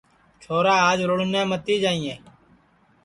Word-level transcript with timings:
چھورا 0.41 0.73
آج 0.89 0.99
رُڑٹؔے 1.09 1.41
متی 1.49 1.75
جائیئے 1.83 2.15